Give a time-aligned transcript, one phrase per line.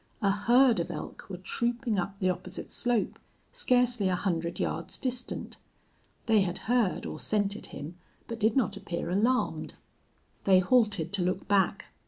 [0.23, 3.19] A herd of elk were trooping up the opposite slope,
[3.51, 5.57] scarcely a hundred yards distant.
[6.25, 9.75] They had heard or scented him, but did not appear alarmed.
[10.45, 11.85] They halted to look back.